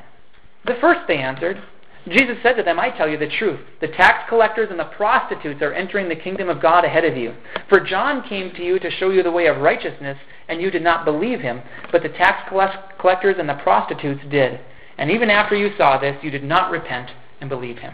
[0.66, 1.62] The first, they answered.
[2.08, 3.60] Jesus said to them, I tell you the truth.
[3.80, 7.34] The tax collectors and the prostitutes are entering the kingdom of God ahead of you.
[7.70, 10.18] For John came to you to show you the way of righteousness,
[10.50, 11.62] and you did not believe him,
[11.92, 12.50] but the tax
[13.00, 14.60] collectors and the prostitutes did.
[14.98, 17.94] And even after you saw this, you did not repent and believe him.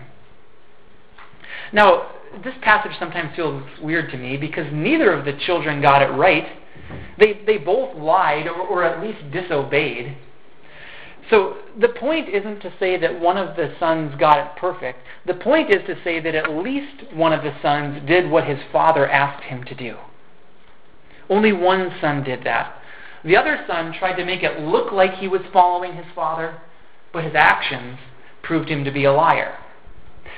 [1.71, 2.11] Now,
[2.43, 6.47] this passage sometimes feels weird to me because neither of the children got it right.
[7.19, 10.17] They, they both lied or, or at least disobeyed.
[11.29, 14.99] So the point isn't to say that one of the sons got it perfect.
[15.27, 18.59] The point is to say that at least one of the sons did what his
[18.71, 19.97] father asked him to do.
[21.29, 22.75] Only one son did that.
[23.23, 26.59] The other son tried to make it look like he was following his father,
[27.13, 27.99] but his actions
[28.41, 29.57] proved him to be a liar.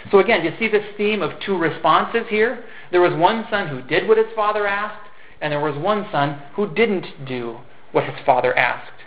[0.10, 2.65] So again, you see this theme of two responses here?
[2.91, 5.08] There was one son who did what his father asked,
[5.39, 7.60] and there was one son who didn't do
[7.91, 9.01] what his father asked.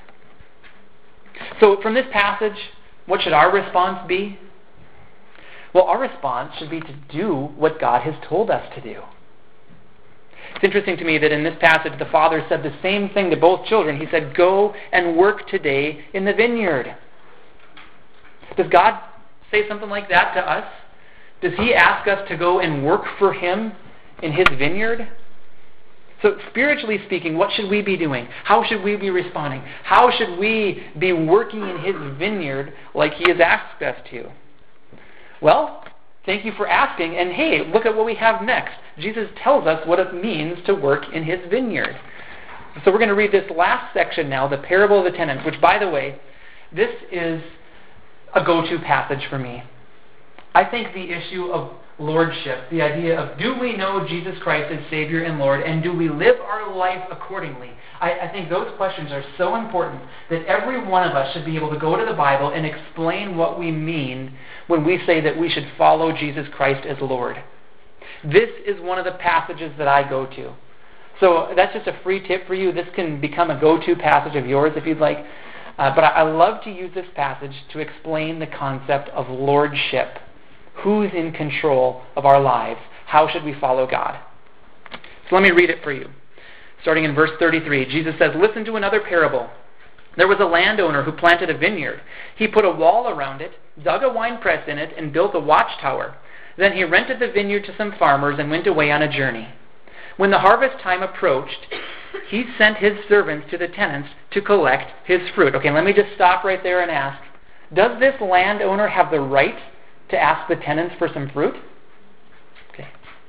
[1.60, 2.56] So, from this passage,
[3.06, 4.38] what should our response be?
[5.74, 9.02] Well, our response should be to do what God has told us to do.
[10.54, 13.36] It's interesting to me that in this passage, the father said the same thing to
[13.36, 13.98] both children.
[13.98, 16.96] He said, Go and work today in the vineyard.
[18.56, 19.00] Does God
[19.50, 20.72] say something like that to us?
[21.40, 23.72] Does He ask us to go and work for Him
[24.22, 25.08] in His vineyard?
[26.24, 28.26] So, spiritually speaking, what should we be doing?
[28.44, 29.60] How should we be responding?
[29.82, 34.32] How should we be working in His vineyard like He has asked us to?
[35.42, 35.84] Well,
[36.24, 37.18] thank you for asking.
[37.18, 38.72] And hey, look at what we have next.
[38.98, 41.94] Jesus tells us what it means to work in His vineyard.
[42.86, 45.60] So, we're going to read this last section now, the parable of the tenants, which,
[45.60, 46.18] by the way,
[46.74, 47.42] this is
[48.34, 49.62] a go to passage for me.
[50.54, 54.80] I think the issue of lordship, the idea of do we know Jesus Christ as
[54.90, 57.70] Savior and Lord, and do we live our life accordingly?
[58.00, 61.56] I, I, think those questions are so important that every one of us should be
[61.56, 65.38] able to go to the Bible and explain what we mean when we say that
[65.38, 67.42] we should follow Jesus Christ as Lord.
[68.24, 70.52] This is one of the passages that I go to.
[71.20, 72.72] So that's just a free tip for you.
[72.72, 75.18] This can become a go to passage of yours if you'd like.
[75.78, 80.18] Uh, but I, I love to use this passage to explain the concept of lordship.
[80.76, 82.80] Who's in control of our lives?
[83.06, 84.18] How should we follow God?
[85.28, 86.08] So let me read it for you.
[86.82, 89.48] Starting in verse 33, Jesus says, Listen to another parable.
[90.16, 92.00] There was a landowner who planted a vineyard.
[92.36, 96.16] He put a wall around it, dug a winepress in it, and built a watchtower.
[96.56, 99.48] Then he rented the vineyard to some farmers and went away on a journey.
[100.16, 101.66] When the harvest time approached,
[102.28, 105.54] he sent his servants to the tenants to collect his fruit.
[105.56, 107.20] Okay, let me just stop right there and ask
[107.72, 109.58] Does this landowner have the right
[110.10, 111.54] to ask the tenants for some fruit?
[112.72, 112.88] Okay,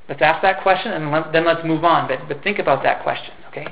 [0.10, 2.08] let's ask that question and then let's move on.
[2.08, 3.68] But, but think about that question, okay?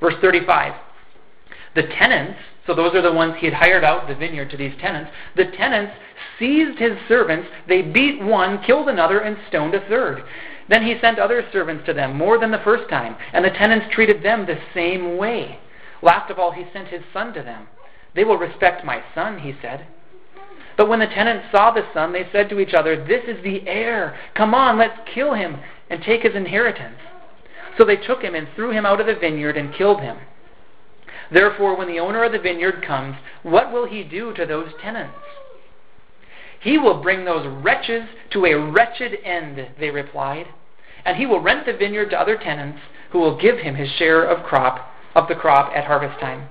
[0.00, 0.74] Verse 35.
[1.74, 4.74] The tenants, so those are the ones he had hired out the vineyard to these
[4.80, 5.94] tenants, the tenants
[6.38, 10.22] seized his servants, they beat one, killed another, and stoned a third.
[10.68, 13.86] Then he sent other servants to them, more than the first time, and the tenants
[13.92, 15.58] treated them the same way.
[16.02, 17.68] Last of all, he sent his son to them.
[18.14, 19.86] They will respect my son, he said.
[20.76, 23.66] But when the tenants saw the son, they said to each other, This is the
[23.68, 24.18] heir.
[24.34, 25.58] Come on, let's kill him
[25.90, 26.98] and take his inheritance.
[27.76, 30.18] So they took him and threw him out of the vineyard and killed him.
[31.30, 35.14] Therefore, when the owner of the vineyard comes, what will he do to those tenants?
[36.60, 40.46] He will bring those wretches to a wretched end, they replied,
[41.04, 42.78] and he will rent the vineyard to other tenants
[43.10, 46.50] who will give him his share of crop of the crop at harvest time.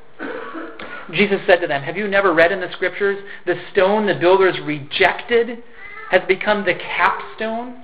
[1.14, 4.58] Jesus said to them, Have you never read in the scriptures, the stone the builders
[4.64, 5.64] rejected
[6.10, 7.84] has become the capstone,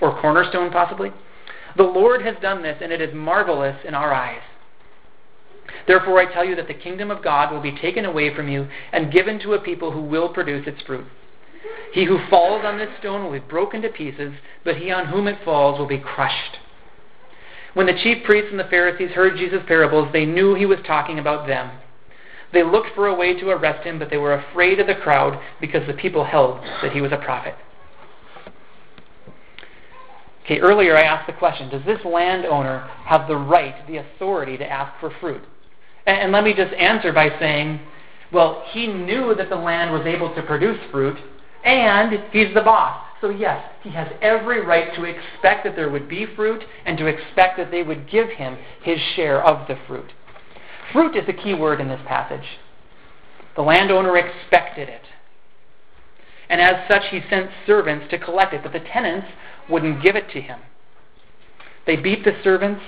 [0.00, 1.12] or cornerstone possibly?
[1.76, 4.40] The Lord has done this, and it is marvelous in our eyes.
[5.86, 8.68] Therefore, I tell you that the kingdom of God will be taken away from you
[8.92, 11.06] and given to a people who will produce its fruit.
[11.92, 14.32] He who falls on this stone will be broken to pieces,
[14.64, 16.58] but he on whom it falls will be crushed.
[17.74, 21.18] When the chief priests and the Pharisees heard Jesus' parables, they knew he was talking
[21.18, 21.70] about them.
[22.52, 25.40] They looked for a way to arrest him, but they were afraid of the crowd
[25.60, 27.54] because the people held that he was a prophet.
[30.44, 34.70] Okay, earlier I asked the question Does this landowner have the right, the authority to
[34.70, 35.42] ask for fruit?
[36.06, 37.80] And, and let me just answer by saying,
[38.32, 41.16] well, he knew that the land was able to produce fruit,
[41.64, 43.02] and he's the boss.
[43.20, 47.06] So, yes, he has every right to expect that there would be fruit and to
[47.06, 50.12] expect that they would give him his share of the fruit.
[50.92, 52.46] Fruit is the key word in this passage.
[53.56, 55.02] The landowner expected it.
[56.48, 59.26] And as such, he sent servants to collect it, but the tenants
[59.68, 60.60] wouldn't give it to him.
[61.86, 62.82] They beat the servants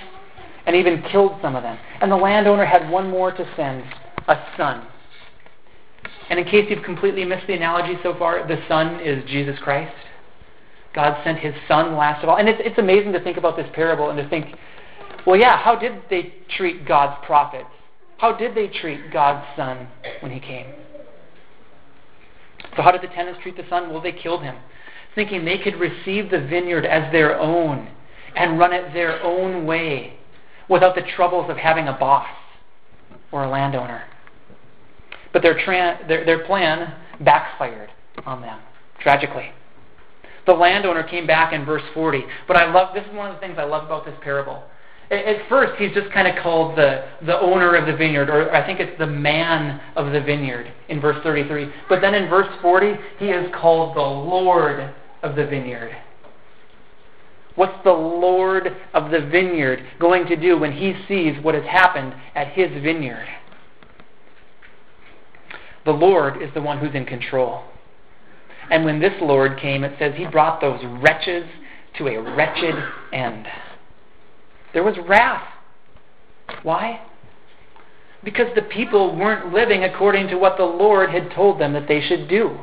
[0.65, 1.77] and even killed some of them.
[2.01, 3.83] And the landowner had one more to send
[4.27, 4.87] a son.
[6.29, 9.95] And in case you've completely missed the analogy so far, the Son is Jesus Christ.
[10.93, 12.37] God sent His Son last of all.
[12.37, 14.55] And it's, it's amazing to think about this parable and to think,
[15.25, 17.69] well, yeah, how did they treat God's prophets?
[18.19, 19.87] How did they treat God's Son
[20.21, 20.67] when He came?
[22.75, 23.89] So, how did the tenants treat the Son?
[23.91, 24.55] Well, they killed him,
[25.15, 27.89] thinking they could receive the vineyard as their own
[28.35, 30.17] and run it their own way
[30.69, 32.29] without the troubles of having a boss
[33.31, 34.03] or a landowner.
[35.33, 37.89] But their, tra- their, their plan backfired
[38.25, 38.59] on them,
[38.99, 39.51] tragically.
[40.45, 42.23] The landowner came back in verse 40.
[42.47, 44.63] But I love this is one of the things I love about this parable.
[45.11, 48.63] At first, he's just kind of called the, the owner of the vineyard, or I
[48.63, 51.71] think it's the man of the vineyard in verse 33.
[51.89, 54.93] But then in verse 40, he is called the Lord
[55.23, 55.97] of the vineyard.
[57.55, 62.13] What's the Lord of the vineyard going to do when he sees what has happened
[62.35, 63.27] at his vineyard?
[65.85, 67.63] The Lord is the one who's in control.
[68.69, 71.49] And when this Lord came, it says he brought those wretches
[71.97, 72.75] to a wretched
[73.11, 73.47] end.
[74.73, 75.47] There was wrath.
[76.63, 77.01] Why?
[78.23, 82.01] Because the people weren't living according to what the Lord had told them that they
[82.01, 82.57] should do.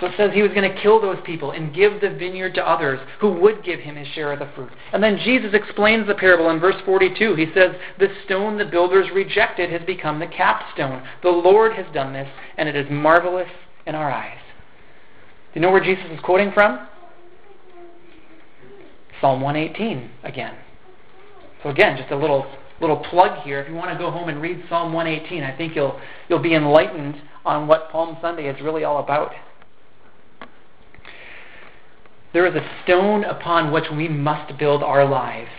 [0.00, 2.68] So it says he was going to kill those people and give the vineyard to
[2.68, 4.70] others who would give him his share of the fruit.
[4.92, 7.34] And then Jesus explains the parable in verse 42.
[7.34, 11.02] He says, The stone the builders rejected has become the capstone.
[11.22, 13.48] The Lord has done this, and it is marvelous
[13.86, 14.38] in our eyes.
[15.54, 16.86] Do you know where Jesus is quoting from?
[19.20, 20.54] Psalm 118 again.
[21.62, 22.46] So again, just a little
[22.80, 23.60] little plug here.
[23.60, 25.98] If you want to go home and read Psalm 118, I think you'll
[26.28, 29.32] you'll be enlightened on what Palm Sunday is really all about.
[32.32, 35.50] There is a stone upon which we must build our lives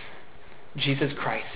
[0.76, 1.46] Jesus Christ.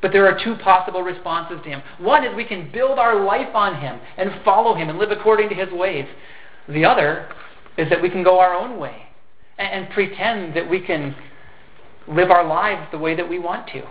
[0.00, 1.82] But there are two possible responses to Him.
[1.98, 5.48] One is we can build our life on Him and follow Him and live according
[5.50, 6.06] to His ways.
[6.68, 7.28] The other
[7.78, 9.11] is that we can go our own way
[9.58, 11.14] and, pretend that we can
[12.08, 13.82] live our lives the way that we want to.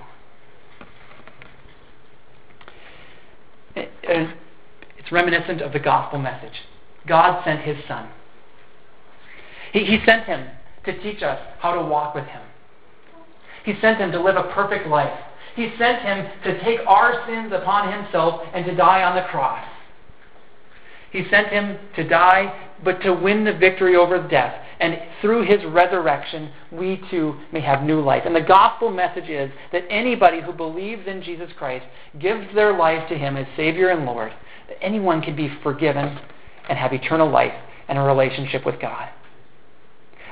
[3.76, 6.62] It's reminiscent of the gospel message.
[7.08, 8.10] God sent his son.
[9.74, 10.47] He, he sent him
[10.86, 12.41] to teach us how to walk with him.
[13.63, 15.17] He sent him to live a perfect life.
[15.56, 19.63] He sent him to take our sins upon himself and to die on the cross.
[21.12, 24.56] He sent him to die, but to win the victory over death.
[24.80, 28.24] And through his resurrection, we too may have new life.
[28.26, 31.86] And the gospel message is that anybody who believes in Jesus Christ,
[32.19, 34.32] gives their life to him as Savior and Lord,
[34.69, 36.17] that anyone can be forgiven
[36.69, 37.54] and have eternal life
[37.88, 39.10] and a relationship with God.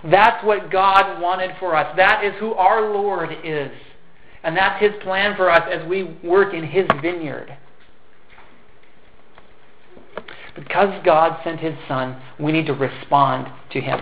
[0.09, 1.93] That's what God wanted for us.
[1.97, 3.71] That is who our Lord is.
[4.43, 7.55] And that's His plan for us as we work in His vineyard.
[10.55, 13.99] Because God sent His Son, we need to respond to Him.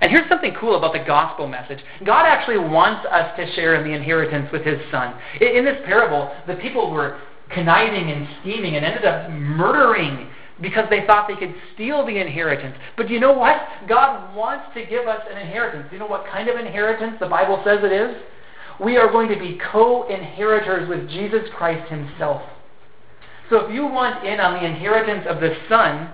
[0.00, 1.80] And here's something cool about the gospel message.
[2.06, 5.14] God actually wants us to share in the inheritance with His Son.
[5.40, 10.28] In this parable, the people were conniving and scheming and ended up murdering
[10.62, 12.76] because they thought they could steal the inheritance.
[12.96, 13.56] But you know what?
[13.88, 15.88] God wants to give us an inheritance.
[15.92, 18.16] You know what kind of inheritance the Bible says it is?
[18.82, 22.42] We are going to be co inheritors with Jesus Christ Himself.
[23.50, 26.10] So if you want in on the inheritance of the Son,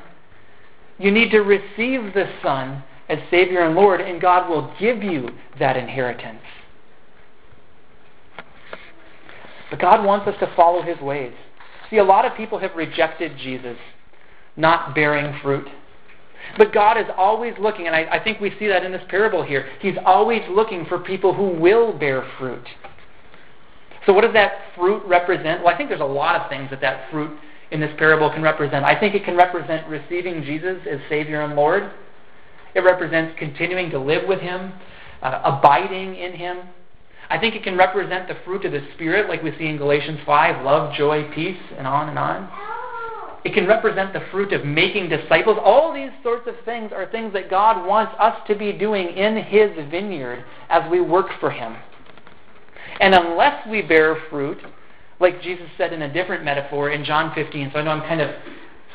[0.98, 5.28] you need to receive the Son as Savior and Lord, and God will give you
[5.60, 6.40] that inheritance.
[9.70, 11.34] But God wants us to follow His ways.
[11.90, 13.76] See, a lot of people have rejected Jesus
[14.56, 15.68] not bearing fruit.
[16.56, 19.42] But God is always looking, and I, I, think we see that in this parable
[19.42, 19.68] here.
[19.80, 22.64] He's always looking for people who will bear fruit.
[24.06, 25.64] So, what does that fruit represent?
[25.64, 27.36] Well, I think there's a lot of things that that fruit
[27.72, 28.84] in this parable can represent.
[28.84, 31.90] I think it can represent receiving Jesus as Savior and Lord,
[32.74, 34.72] it represents continuing to live with Him,
[35.22, 36.58] uh, abiding in Him.
[37.28, 40.20] I think it can represent the fruit of the Spirit, like we see in Galatians
[40.24, 42.48] 5 love, joy, peace, and on and on.
[43.44, 45.56] It can represent the fruit of making disciples.
[45.62, 49.36] All these sorts of things are things that God wants us to be doing in
[49.36, 51.76] His vineyard as we work for Him.
[53.00, 54.58] And unless we bear fruit,
[55.20, 58.20] like Jesus said in a different metaphor in John 15, so I know I'm kind
[58.20, 58.30] of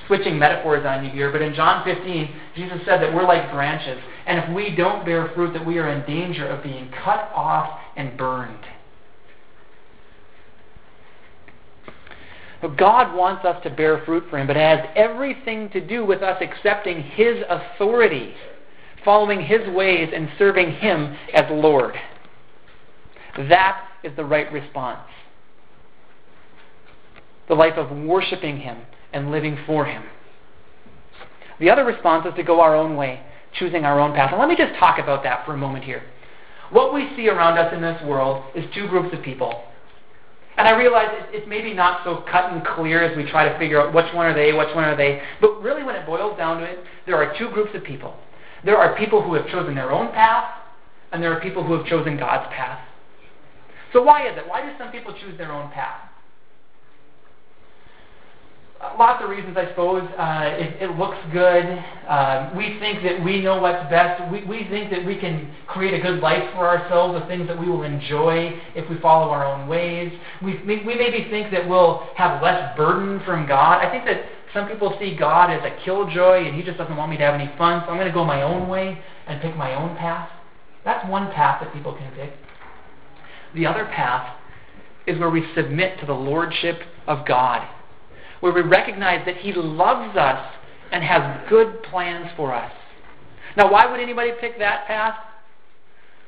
[0.07, 4.01] switching metaphors on you here, but in John 15, Jesus said that we're like branches.
[4.25, 7.79] And if we don't bear fruit, that we are in danger of being cut off
[7.95, 8.65] and burned.
[12.77, 16.21] God wants us to bear fruit for Him, but it has everything to do with
[16.21, 18.33] us accepting His authority,
[19.03, 21.95] following His ways, and serving Him as Lord.
[23.49, 25.07] That is the right response.
[27.47, 28.79] The life of worshiping Him
[29.13, 30.03] and living for Him.
[31.59, 33.21] The other response is to go our own way,
[33.53, 34.31] choosing our own path.
[34.31, 36.03] And let me just talk about that for a moment here.
[36.71, 39.63] What we see around us in this world is two groups of people
[40.57, 43.81] and I realize it's maybe not so cut and clear as we try to figure
[43.81, 45.21] out which one are they, which one are they.
[45.39, 48.15] But really, when it boils down to it, there are two groups of people.
[48.63, 50.53] There are people who have chosen their own path,
[51.11, 52.79] and there are people who have chosen God's path.
[53.93, 54.47] So why is it?
[54.47, 56.11] Why do some people choose their own path?
[58.97, 60.07] lots of reasons, I suppose.
[60.17, 61.65] Uh, it, it, looks good.
[62.07, 64.31] Uh, we think that we know what's best.
[64.31, 67.59] We, we think that we can create a good life for ourselves, the things that
[67.59, 70.11] we will enjoy if we follow our own ways.
[70.41, 73.85] We, we maybe think that we'll have less burden from God.
[73.85, 77.11] I think that some people see God as a killjoy and He just doesn't want
[77.11, 79.55] me to have any fun, so I'm going to go my own way and pick
[79.55, 80.29] my own path.
[80.83, 82.33] That's one path that people can pick.
[83.55, 84.37] The other path
[85.07, 87.67] is where we submit to the lordship of God
[88.41, 90.53] where we recognize that He loves us
[90.91, 92.71] and has good plans for us.
[93.55, 95.15] Now, why would anybody pick that path?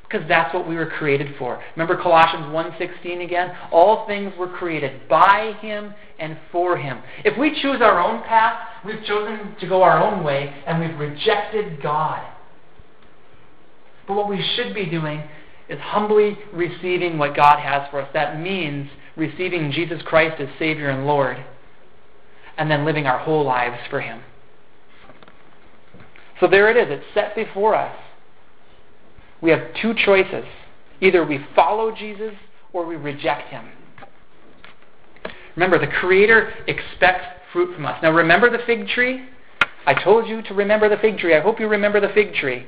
[0.08, 1.60] Because that's what we were created for.
[1.76, 3.56] Remember Colossians 1:16 again?
[3.72, 7.02] All things were created by him and for him.
[7.24, 10.98] If we choose our own path, we've chosen to go our own way and we've
[10.98, 12.22] rejected God.
[14.06, 15.22] But what we should be doing
[15.68, 18.08] is humbly receiving what God has for us.
[18.12, 21.44] That means receiving Jesus Christ as Savior and Lord
[22.56, 24.22] and then living our whole lives for Him.
[26.40, 26.86] So there it is.
[26.90, 27.96] It's set before us.
[29.40, 30.44] We have two choices.
[31.00, 32.34] Either we follow Jesus
[32.72, 33.68] or we reject Him.
[35.56, 38.02] Remember, the Creator expects fruit from us.
[38.02, 39.24] Now, remember the fig tree?
[39.86, 41.36] I told you to remember the fig tree.
[41.36, 42.66] I hope you remember the fig tree.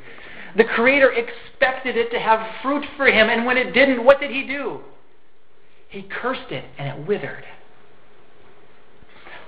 [0.57, 4.31] The Creator expected it to have fruit for Him, and when it didn't, what did
[4.31, 4.81] He do?
[5.89, 7.45] He cursed it, and it withered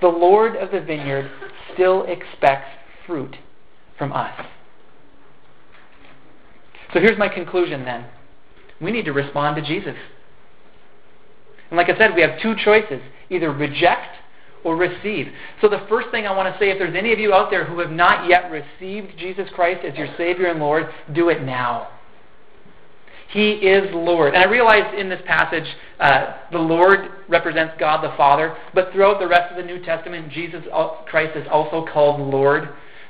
[0.01, 1.29] the Lord of the vineyard
[1.73, 2.69] still expects
[3.05, 3.35] fruit
[3.97, 4.33] from us.
[6.93, 8.05] So here's my conclusion then.
[8.81, 9.95] We need to respond to Jesus.
[11.69, 14.15] And like I said, we have two choices either reject
[14.63, 15.27] or receive.
[15.61, 17.65] So the first thing I want to say, if there's any of you out there
[17.65, 21.89] who have not yet received Jesus Christ as your Savior and Lord, do it now.
[23.29, 24.33] He is Lord.
[24.33, 25.67] And I realize in this passage,
[25.99, 30.31] uh, the Lord represents God the Father, but throughout the rest of the New Testament,
[30.31, 30.63] Jesus
[31.05, 32.69] Christ is also called Lord.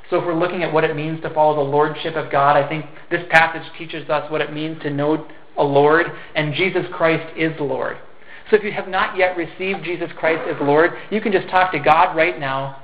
[0.09, 2.67] So if we're looking at what it means to follow the Lordship of God, I
[2.67, 5.25] think this passage teaches us what it means to know
[5.57, 7.97] a Lord, and Jesus Christ is Lord.
[8.49, 11.71] So if you have not yet received Jesus Christ as Lord, you can just talk
[11.71, 12.81] to God right now,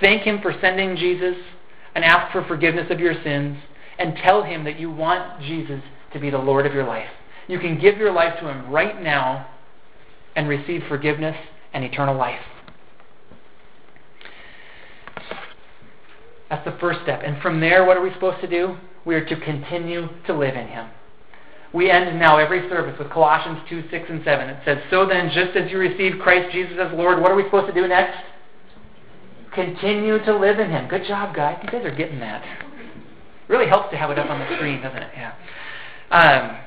[0.00, 1.36] thank Him for sending Jesus,
[1.94, 3.58] and ask for forgiveness of your sins,
[3.98, 5.80] and tell Him that you want Jesus
[6.12, 7.08] to be the Lord of your life.
[7.48, 9.48] You can give your life to Him right now
[10.36, 11.36] and receive forgiveness
[11.72, 12.40] and eternal life.
[16.48, 17.22] That's the first step.
[17.24, 18.76] And from there, what are we supposed to do?
[19.04, 20.88] We are to continue to live in Him.
[21.72, 24.48] We end now every service with Colossians 2, 6, and 7.
[24.48, 27.44] It says, So then, just as you received Christ Jesus as Lord, what are we
[27.44, 28.18] supposed to do next?
[29.54, 30.88] Continue to live in Him.
[30.88, 31.58] Good job, guys.
[31.62, 32.42] You guys are getting that.
[33.48, 35.10] Really helps to have it up on the screen, doesn't it?
[35.14, 35.34] Yeah.
[36.10, 36.58] Um,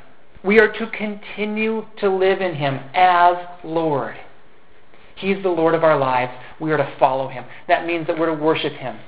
[0.43, 4.15] we are to continue to live in Him as Lord.
[5.15, 6.33] He's the Lord of our lives.
[6.59, 7.45] We are to follow Him.
[7.67, 8.99] That means that we're to worship Him.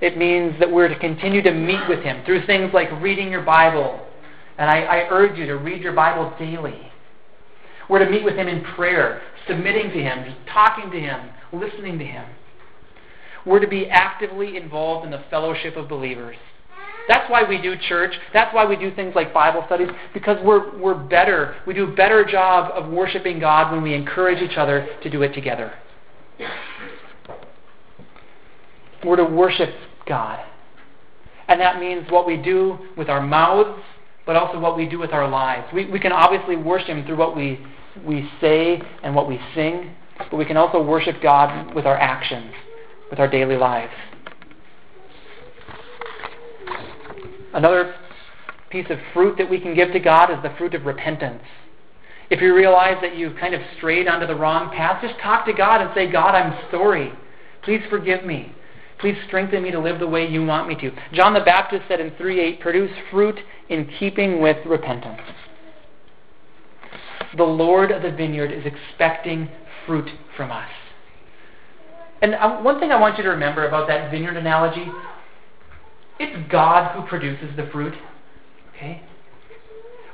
[0.00, 3.42] It means that we're to continue to meet with Him through things like reading your
[3.42, 4.06] Bible,
[4.58, 6.90] and I, I urge you to read your Bible daily.
[7.88, 11.98] We're to meet with Him in prayer, submitting to Him, just talking to Him, listening
[11.98, 12.24] to Him.
[13.44, 16.36] We're to be actively involved in the fellowship of believers.
[17.08, 18.12] That's why we do church.
[18.32, 21.54] That's why we do things like Bible studies, because we're, we're better.
[21.64, 25.22] We do a better job of worshiping God when we encourage each other to do
[25.22, 25.72] it together.
[29.04, 29.70] We're to worship
[30.08, 30.44] God.
[31.46, 33.80] And that means what we do with our mouths
[34.26, 35.66] but also what we do with our lives.
[35.72, 37.64] We, we can obviously worship Him through what we,
[38.04, 42.52] we say and what we sing, but we can also worship God with our actions,
[43.08, 43.92] with our daily lives.
[47.54, 47.94] Another
[48.68, 51.42] piece of fruit that we can give to God is the fruit of repentance.
[52.28, 55.52] If you realize that you've kind of strayed onto the wrong path, just talk to
[55.52, 57.12] God and say, God, I'm sorry.
[57.62, 58.52] Please forgive me.
[58.98, 60.90] Please strengthen me to live the way you want me to.
[61.12, 65.20] John the Baptist said in 3:8, produce fruit in keeping with repentance.
[67.36, 69.48] The Lord of the vineyard is expecting
[69.86, 70.68] fruit from us.
[72.22, 74.86] And um, one thing I want you to remember about that vineyard analogy,
[76.18, 77.94] it's God who produces the fruit.
[78.74, 79.02] Okay?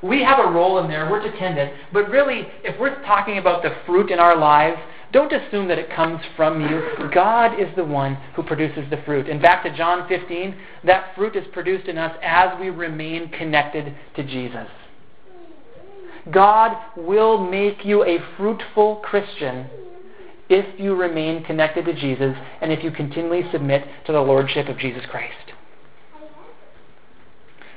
[0.02, 1.58] We have a role in there, we're tend
[1.92, 4.80] but really, if we're talking about the fruit in our lives,
[5.12, 7.08] don't assume that it comes from you.
[7.12, 9.28] God is the one who produces the fruit.
[9.28, 13.94] And back to John 15, that fruit is produced in us as we remain connected
[14.16, 14.68] to Jesus.
[16.30, 19.66] God will make you a fruitful Christian
[20.48, 24.78] if you remain connected to Jesus and if you continually submit to the Lordship of
[24.78, 25.52] Jesus Christ.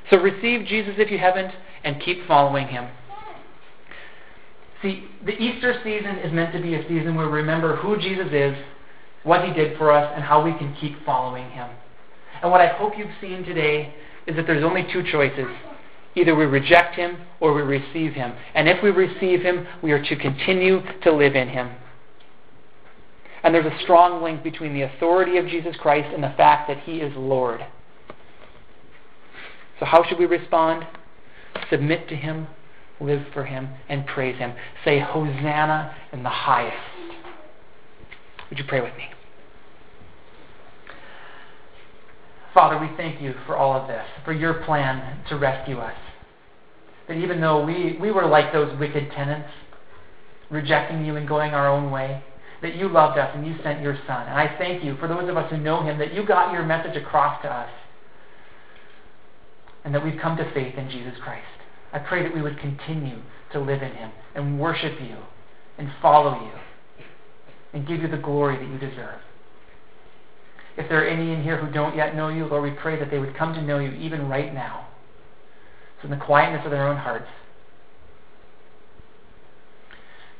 [0.10, 2.88] So receive Jesus if you haven't and keep following him.
[4.82, 8.28] See, the Easter season is meant to be a season where we remember who Jesus
[8.32, 8.55] is,
[9.23, 11.69] what he did for us, and how we can keep following him.
[12.41, 13.93] And what I hope you've seen today
[14.28, 15.47] is that there's only two choices.
[16.15, 18.34] Either we reject him or we receive him.
[18.53, 21.71] And if we receive him, we are to continue to live in him.
[23.43, 26.80] And there's a strong link between the authority of Jesus Christ and the fact that
[26.80, 27.63] he is Lord.
[29.80, 30.88] So, how should we respond?
[31.69, 32.47] Submit to him,
[33.00, 34.54] live for him, and praise him.
[34.84, 36.78] Say, Hosanna in the highest.
[38.50, 39.10] Would you pray with me?
[42.54, 45.98] Father, we thank you for all of this, for your plan to rescue us.
[47.08, 49.50] That even though we, we were like those wicked tenants,
[50.50, 52.24] rejecting you and going our own way,
[52.62, 54.28] that you loved us and you sent your Son.
[54.28, 56.64] And I thank you for those of us who know him, that you got your
[56.64, 57.70] message across to us,
[59.84, 61.46] and that we've come to faith in Jesus Christ.
[61.96, 63.18] I pray that we would continue
[63.54, 65.16] to live in Him and worship you
[65.78, 66.52] and follow you
[67.72, 69.22] and give you the glory that you deserve.
[70.76, 73.10] If there are any in here who don't yet know you, Lord, we pray that
[73.10, 74.89] they would come to know you even right now.
[76.02, 77.30] So, in the quietness of their own hearts.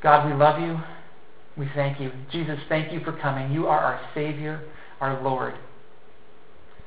[0.02, 0.78] God, we love you.
[1.56, 2.12] We thank you.
[2.30, 3.50] Jesus, thank you for coming.
[3.50, 4.62] You are our Savior,
[5.00, 5.54] our Lord.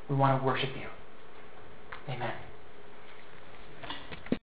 [0.08, 0.86] We want to worship you.
[2.14, 2.49] Amen.